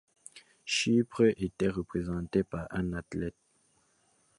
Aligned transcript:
Chypre 0.65 1.31
était 1.37 1.67
représenté 1.69 2.43
par 2.43 2.65
un 2.71 2.93
athlète. 2.93 3.35